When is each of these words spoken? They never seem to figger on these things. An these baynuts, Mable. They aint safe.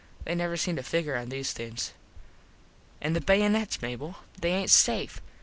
They 0.25 0.33
never 0.33 0.57
seem 0.57 0.77
to 0.77 0.81
figger 0.81 1.15
on 1.15 1.29
these 1.29 1.53
things. 1.53 1.91
An 3.01 3.13
these 3.13 3.21
baynuts, 3.23 3.83
Mable. 3.83 4.15
They 4.41 4.49
aint 4.51 4.71
safe. 4.71 5.21